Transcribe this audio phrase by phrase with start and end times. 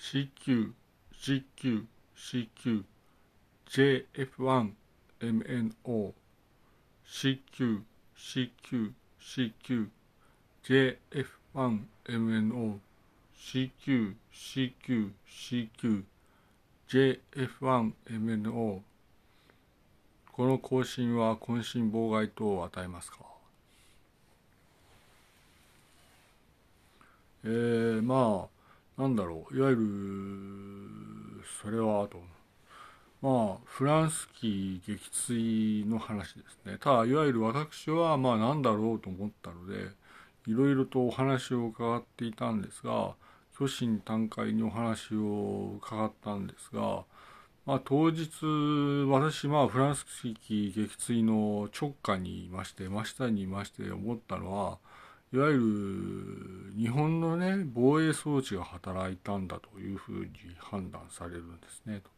[0.00, 0.72] CQ、
[1.12, 1.84] CQ、
[2.16, 2.84] CQ、
[3.68, 4.72] JF1、
[5.20, 6.14] MNO、
[7.06, 7.82] CQ、
[8.16, 9.88] CQ、CQ、
[10.64, 12.78] JF1、MNO、
[13.36, 16.04] CQ、CQ、CQ、
[16.88, 18.80] JF1、MNO
[20.32, 23.18] この更新は渾身妨害等を与えますか
[27.44, 28.59] えー、まあ
[29.00, 29.82] なんだろういわゆる
[31.62, 32.20] それはあと
[33.22, 36.76] まあフランス機撃墜の話ですね。
[36.78, 39.88] ただいわゆる私はまあなんだろうと思ったので
[40.46, 43.14] いろいろとお話を伺っていたんですが
[43.56, 47.04] 虚心坦懐にお話を伺ったんですが、
[47.64, 48.28] まあ、当日
[49.08, 50.34] 私まあフランス機
[50.76, 54.78] 撃墜の直下にいまして真下にいまして思ったのは
[55.32, 62.10] いわゆる日本のね防衛装置が働いたんだというふうに判断されるんですねと。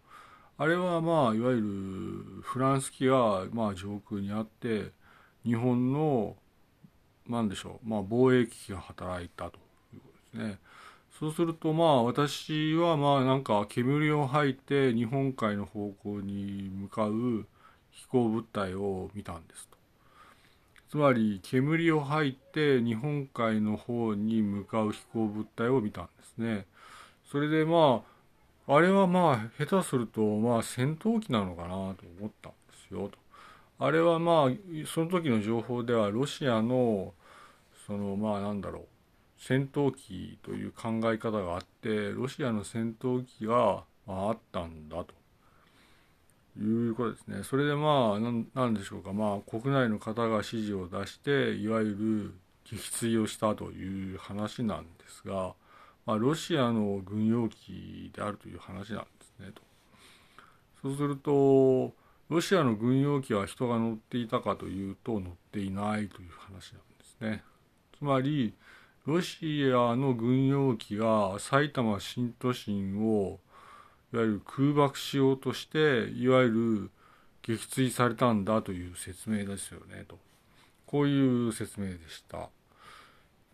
[0.57, 4.93] あれはまあいわゆるフランス機がまあ上空にあって
[5.45, 6.37] 日本の
[7.29, 9.59] 何でしょう、まあ、防衛機器が働いたと
[9.95, 10.59] いうことですね。
[11.19, 17.47] そうするとまあ私はまあなんか煙を吐いて日本海の方向に向かう
[17.91, 19.72] 飛行物体を見たんです。
[20.93, 26.67] つまり煙を吐いて日本海の方に向かう飛行物体を見たんですね。
[27.31, 28.03] それでま
[28.69, 32.57] ああれはまあ下手するとまあ戦闘機なのかなと思ったんで
[32.91, 33.17] すよと。
[33.79, 37.15] あれはまあその時の情報ではロシアの
[37.87, 38.83] そのまあなんだろう
[39.39, 45.15] 戦闘機という考え方があってロシアの戦闘機があったんだと
[46.59, 47.43] いうことですね。
[47.45, 48.21] それでまあ
[48.55, 52.35] 何でしょうかまあ国内の方が指示を出していわゆる
[52.71, 55.55] 撃墜をしたという話なんですが、
[56.07, 59.63] まあ、ロシアの軍用機であるという話なんですねと。
[60.83, 61.95] そうすると
[62.29, 67.43] ロシアの軍用機は人が乗っていたかというと乗っていないという話なんですね。
[67.99, 68.55] つまり
[69.05, 73.41] ロシアの軍用機が埼玉新都心を
[74.13, 76.91] いわゆる空爆しようとしていわゆる
[77.43, 80.19] 撃墜されたんだという説明ですよねと。
[80.87, 82.51] こういう説明でした。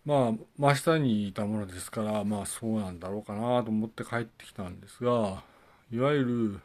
[0.05, 5.43] まあ真下にいたものですからまあそうなんだろうかなと思って帰ってきたんですが
[5.93, 6.61] いわゆる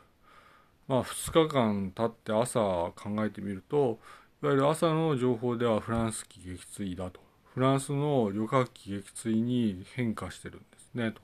[0.88, 2.94] まあ2日間経って朝考
[3.26, 4.00] えてみると
[4.42, 7.20] いわゆる朝の情報ではフランス機撃墜だと。
[7.54, 11.22] フランスの旅客機撃墜に変化してるんですねと。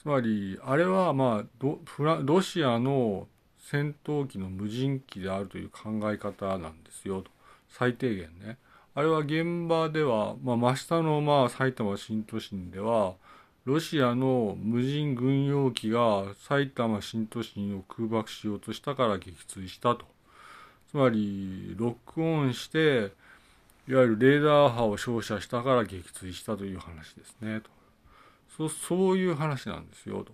[0.00, 1.66] つまりあれはまあ
[2.22, 3.28] ロシアの
[3.58, 7.30] 戦闘機の無人機であるという考え方なんですよと
[7.68, 8.56] 最低限ね。
[8.94, 13.14] あれは現場では、まあ、真下のまあ埼玉新都心では
[13.66, 20.06] ロシアの無人軍用機が埼玉新都心を空爆しようとしたから撃墜したと。
[20.90, 23.12] つまりロックオンして
[23.86, 27.79] いわゆるレーダー波を照射したから撃墜したという話ですねと
[28.68, 30.32] そそういう話なんですよと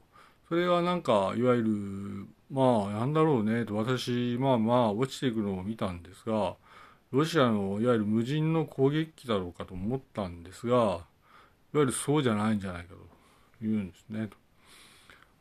[0.48, 6.54] それがなんかいわゆるまあなんだろうねと私まあまあ落ちていくのを見たんですが
[7.12, 11.00] ロシアのいわゆる無人の攻撃機だろうかと思ったんですがいわ
[11.74, 12.96] ゆるそうじゃないんじゃないかと
[13.60, 14.36] 言うんですねと。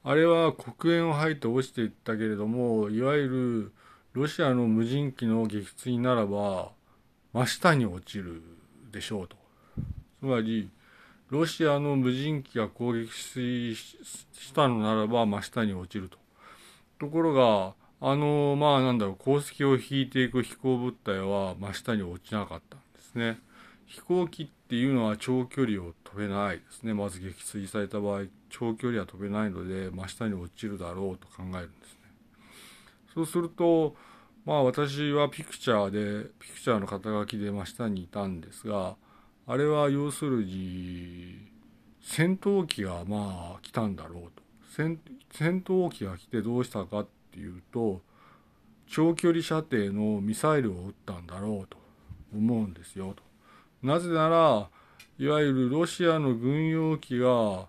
[0.04, 3.72] あれは黒煙を吐いて落ちていったけれどもいわゆる
[4.14, 6.72] ロシアの無人機の撃墜ならば
[7.34, 8.42] 真下に落ちる
[8.92, 9.36] でしょうと。
[10.20, 10.70] つまり、
[11.30, 13.12] ロシアの無人機が攻撃
[13.76, 16.18] したのならば真下に落ちると。
[17.00, 17.74] ところが、
[18.08, 23.40] あの、まあなんだろう、航跡を引いていく飛行物体は真下に落ちなかったんですね。
[23.88, 26.94] 飛行機っていうのは長距離を飛べないですね。
[26.94, 32.00] まず撃墜された場合、長距離は飛べないので、真下に落ちるだろうと考えるんですね。
[33.14, 33.96] そうすると、
[34.46, 38.96] まあ私はピクチャーでピクチャーの肩書きで真下にいたんですが
[39.48, 41.48] あれは要するに
[42.02, 44.44] 戦闘機がまあ来たんだろうと
[44.76, 45.00] 戦
[45.62, 48.02] 闘機が来てどうしたかっていうと
[48.88, 51.78] 長距離射程のミサイルを撃ったんだろうと
[52.36, 53.24] 思うんですよと。
[53.82, 54.70] なぜなら
[55.18, 57.68] いわゆるロシアの軍用機が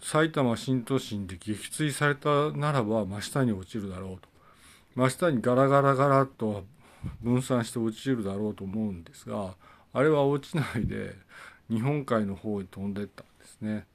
[0.00, 4.28] 埼玉新都心で撃墜されたならば真下に落ちるだろうと。
[4.94, 6.64] 真下にガラガラガラと
[7.22, 9.54] 分散して落ちるだろうと思うんですが
[9.92, 11.14] あれは落ちないで
[11.70, 13.86] 日本海の方に飛んでったんですね。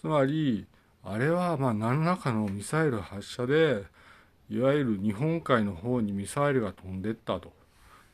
[0.00, 0.66] つまり
[1.04, 3.84] あれはま何らかのミサイル発射で
[4.50, 7.52] いわゆる日本海の方にミサイルが飛んでったと。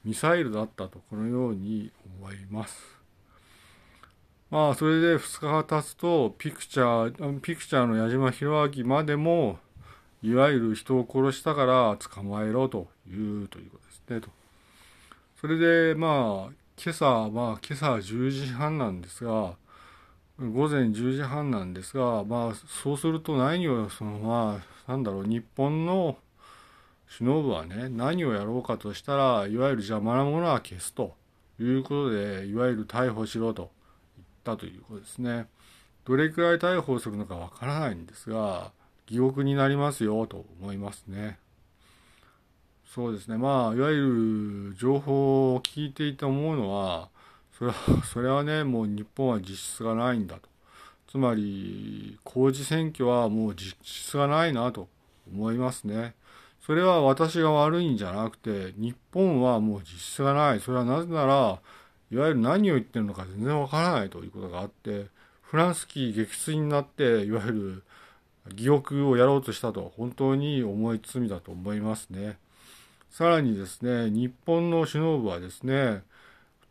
[0.05, 1.91] ミサイルだったとこのように
[2.21, 2.99] 思います。
[4.51, 9.59] まあ、それで2日が経つと、ピクチャー、ピクチャーの矢島弘明までも、
[10.23, 14.31] いわゆる人を殺したから捕まえろというということですね、と。
[15.41, 19.57] それで、まあ、今朝、まあ、今朝10時半なんですが、
[20.39, 26.17] 午前10時半なんですが、まあ、そうすると何を、その、まあ、なんだろう、日本の
[27.09, 31.17] 首脳部はね、何をやろうかとしたら、いわゆる邪魔なものは消すと
[31.59, 33.73] いうことで、いわゆる逮捕しろと
[34.17, 35.49] 言ったということですね。
[36.05, 38.71] どれくらい逮捕するのかわからないんですが、
[39.07, 41.41] 疑憶になりますよと思いますね。
[42.95, 43.37] そうですね。
[43.37, 47.11] まあ、いわゆる情報を聞いていて思うのは、
[47.59, 50.49] それは、 それはね、もう日本は実質がないんだと。
[51.07, 54.89] つまり、工事選挙はもう実質がないなと
[55.31, 56.15] 思いますね。
[56.61, 60.61] それは私が悪いんじゃなくて、日本はもう実質がない。
[60.61, 61.61] それはなぜなら、
[62.11, 65.09] いわゆる何を言ってるのか全然わからないということがあって、
[65.43, 67.83] フランス機撃墜になって、いわゆる
[68.55, 72.39] 疑憶をやろうとしたと本当に重い罪だと思いますね。
[73.11, 76.03] さらにですね、日本の首脳部はですね、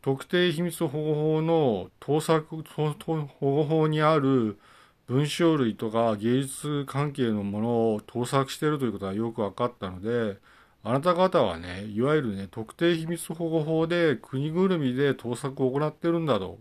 [0.02, 2.94] 特定秘密保護法の盗作保
[3.40, 4.58] 護法にある
[5.06, 10.38] 文章類とか芸術関係のものを盗作しているということがよく分かったので、
[10.84, 16.58] あなた方はね、いわゆるね、特定秘密保護法で国ぐるみで盗作を行ってるんだと、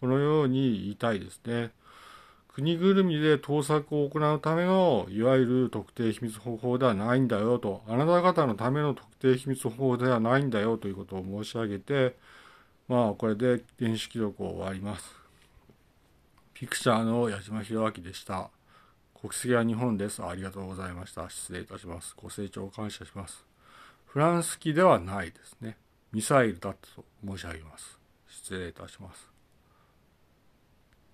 [0.00, 1.72] このように言いたいですね。
[2.54, 12.14] 国ぐるみで盗作を行うための、いわゆる特定秘密保護法ではないんだよと、あなた方のための特定秘密保護法ではないんだよということを申し上げて、
[12.86, 15.16] まあ、これで電子記録を終わります。
[16.52, 18.50] ピクチャーの矢島弘明でした。
[19.20, 20.22] 国籍は日本です。
[20.22, 21.28] ありがとうございました。
[21.28, 22.14] 失礼いたします。
[22.16, 23.44] ご清聴感謝します。
[24.06, 25.76] フランス機ではないですね。
[26.12, 27.98] ミサイルだったと申し上げます。
[28.28, 29.33] 失礼いたします。